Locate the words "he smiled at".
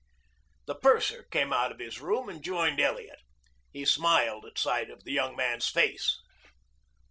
3.71-4.57